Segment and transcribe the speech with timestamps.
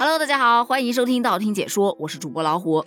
[0.00, 2.84] Hello，大家好，欢迎收听道听解说，我是主播老虎。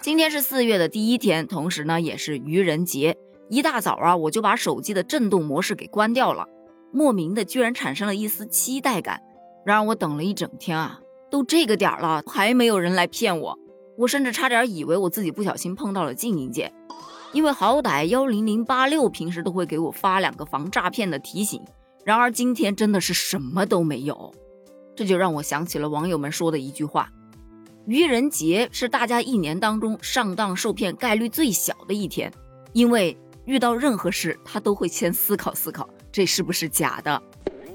[0.00, 3.14] 今天是四月的第一天，同时呢也是愚人节。
[3.50, 6.46] 一大早啊，我就把手机的震动模式给关掉了，
[6.94, 9.20] 莫名的居然产生了一丝期待感。
[9.66, 10.98] 然而我等了一整天啊，
[11.30, 13.58] 都这个点了，还没有人来骗我。
[13.98, 16.72] 我甚至差点以为我自己不小心碰到了静音键，
[17.34, 21.62] 因为好歹幺零零八六平时都会给我发两个防诈骗的提醒。
[22.02, 24.32] 然而今天真的是什么都没有，
[24.98, 27.08] 这就让我想起了网友们说的一句话：
[27.86, 32.32] 愚人节是大家一年当中上当受骗概率最小的一天，
[32.72, 37.22] 因为遇到任何事他都会先思考思考这是不是假的。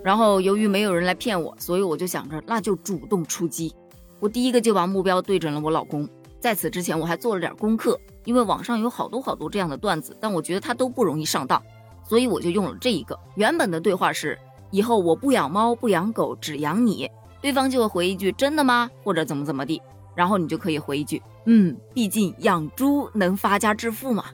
[0.04, 3.74] 然后由于没有人来骗我，所以我就想着那就主动出击。
[4.20, 6.06] 我第一个就把目标对准了我老公。
[6.42, 11.64] 在此之前我还做了点功课，因为网上有好多好多这样的段子，但我觉得他都不容易上当。
[12.04, 14.38] 所以我就用了这一个原本的对话是：
[14.74, 17.08] 以后我不养猫不养狗，只养你。
[17.40, 18.90] 对方就会回一句：真的吗？
[19.04, 19.80] 或者怎么怎么地。
[20.16, 24.26] 然后你就可以回一句：嗯，毕竟养猪能发家致富嘛。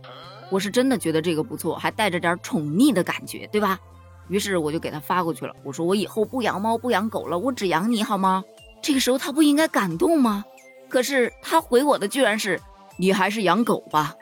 [0.50, 3.78] 我是真的觉得这个不错，还带着点宠溺的感觉，对吧？
[4.30, 5.54] 于是我就给他发过去了。
[5.62, 8.42] 我说我以后不养猫不养狗了，我只养你好吗？
[8.82, 10.46] 这个时候他不应该感动吗？
[10.88, 12.62] 可是他回我的居然是：
[12.96, 14.16] 你还是养狗吧。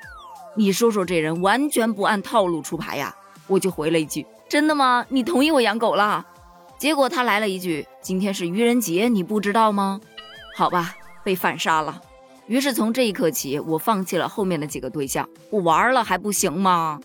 [0.55, 3.16] 你说说这人完全不按套路出牌呀。
[3.45, 5.06] 我就回了一句：“真的吗？
[5.09, 6.26] 你同意我养狗了？”
[6.78, 10.00] 结果他来了一句：“今天是愚人节，你不知道吗？”
[10.56, 12.02] 好吧，被反杀了。
[12.45, 17.00] 于是从这一刻起，我放弃了后面的几个对象，不玩了还不行吗？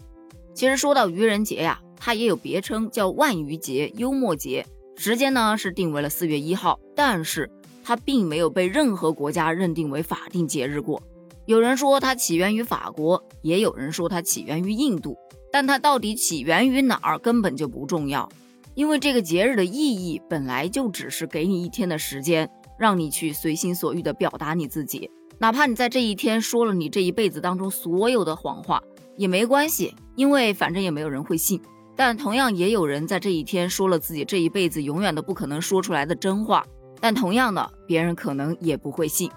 [0.55, 7.51] 其实说到愚人节呀，它也有别称叫万愚节、幽默节，时间呢是定为了四月一号，但是
[7.83, 11.03] 它并没有被任何国家认定为法定节日过。
[11.47, 15.17] 有人说它起源于法国，也有人说它起源于印度。
[15.53, 18.27] 但它到底起源于哪儿根本就不重要，
[18.75, 25.11] 因为这个节日的意义本来就只是给你一天的时间，让你去随心所欲地表达你自己。
[25.39, 28.83] 哪怕你在这一天说了你这一辈子当中所有的谎话
[29.17, 31.61] 也没关系，因为反正也没有人会信。
[31.95, 36.65] 但同样也有人在这一天说了自己这一辈子永远都不可能说出来的真话，
[36.99, 39.31] 但同样的别人可能也不会信。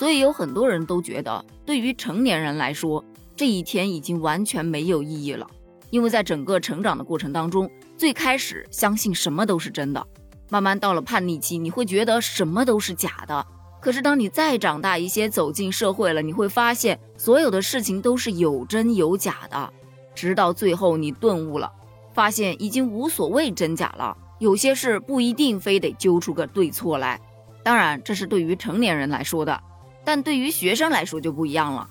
[0.00, 3.04] 所以有很多人都觉得，对于成年人来说，
[3.36, 5.46] 这一天已经完全没有意义了。
[5.90, 10.02] 因为在整个成长的过程当中，最开始相信什么都是真的，
[10.48, 13.46] 慢慢到了叛逆期，你会觉得什么都是假的。
[13.78, 19.70] 可是当你再长大一些，走进社会了，你会发现所有的事情都是有真有假的。
[20.14, 21.70] 直到最后你顿悟了，
[22.14, 24.16] 发现已经无所谓真假了。
[24.38, 27.20] 有些事不一定非得揪出个对错来。
[27.62, 29.62] 当然，这是对于成年人来说的，
[30.04, 31.88] 但对于学生来说就不一样了。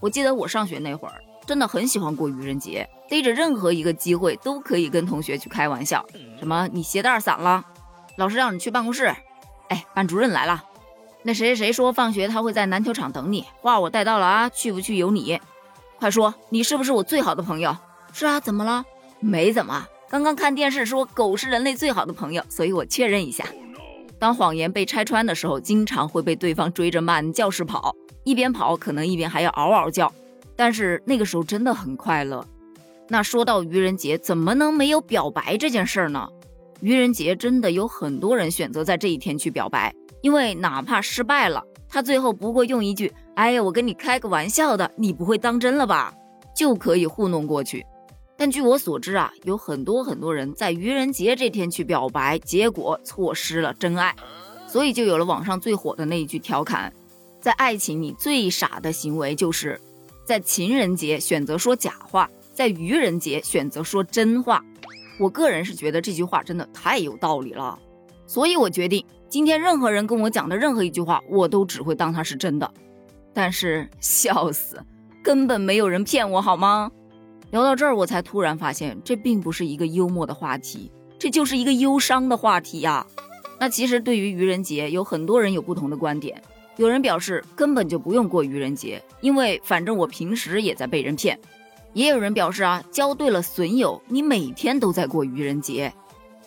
[0.00, 1.14] 我记得我上学那会儿。
[1.46, 6.04] 真的很喜欢过愚人节，逮着任何一个机会都可以跟同学去开玩笑。
[6.38, 7.64] 什么你鞋带散了，
[8.16, 9.12] 老师让你去办公室。
[9.68, 10.62] 哎，班主任来了，
[11.24, 15.40] 那谁谁谁说放学他会在篮球场等你，话我带到了啊，去不去由你。
[15.98, 17.76] 快说，你是不是我最好的朋友？
[18.12, 18.84] 是啊，怎么了？
[19.18, 23.44] 没怎么，刚刚看电视说狗是人类最好的朋友，所以我确认一下。
[24.20, 30.12] 当谎言被拆穿的时候，经常会被对方追着满教室跑，一边跑可能一边还要嗷嗷叫。
[30.54, 32.46] 但是那个时候真的很快乐。
[33.08, 36.28] 那说到愚人节，怎么能没有表白这件事儿呢？
[36.80, 46.12] 愚人节真的有很多人选择在这一天去表白，因为哪怕失败了，他最后不过用一句“哎呀，我跟你开个玩笑的，你不会当真了吧”，
[46.54, 47.86] 就可以糊弄过去。
[48.40, 54.16] 但据我所知啊，有很多很多人在愚人节这天去表白，结果错失了真爱，
[54.66, 56.90] 所以就有了网上最火的那一句调侃：
[57.38, 59.78] 在爱情里最傻的行为就是。
[60.24, 64.64] 在情人节选择说假话，在愚人节选择说真话。
[65.18, 67.78] 我个人是觉得这句话真的太有道理了，
[68.26, 72.72] 所以我决定今天任何人跟我讲的任何一句话，我都只会当它是真的。
[73.34, 74.82] 但是笑死，
[75.22, 76.90] 根本没有人骗我好吗？
[77.50, 83.04] 聊到这儿，我才突然发现，这并不是一个幽默的话题，这就是一个忧伤的话题呀。
[83.58, 86.40] 那其实对于愚人节，有很多人有不同的观点。
[86.76, 91.38] 有人表示根本就不用过愚人节，因为反正我平时也在被人骗。
[91.92, 95.92] 也有人表示啊，交对了损友，你每天都在过愚人节。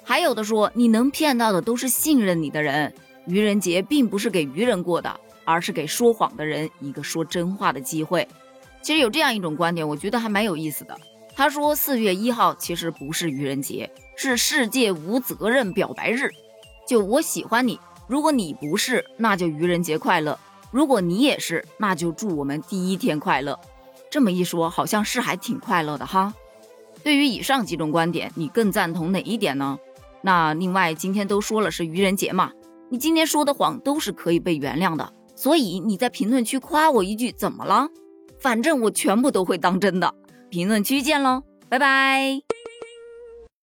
[0.04, 2.94] 还有的说，你能骗到的都是信任你的人，
[3.28, 8.28] 愚人节并不是给愚人过的，而是给说谎的人一个说真话的机会。
[8.84, 10.96] 其实有这样一种观点，我觉得还蛮有意思的。
[11.36, 16.30] 他说四月一号其实不是愚人节，是世界无责任表白日。
[16.88, 17.80] 就我喜欢你。
[18.06, 20.38] 如果你不是，那就愚人节快乐；
[20.70, 23.58] 如果你也是，那就祝我们第一天快乐。
[24.12, 26.34] 这么一说，好像是还挺快乐的哈。
[27.02, 29.80] 对于以上几种观点，你更赞同哪一点呢？
[30.22, 32.52] 那另外，今天都说了是愚人节嘛，
[32.90, 35.14] 你今天说的谎都是可以被原谅的。
[35.36, 37.88] 所以你在评论区夸我一句怎么了？
[38.44, 40.14] 反正我全部都会当真的。
[40.50, 42.53] 评论区见喽，拜拜。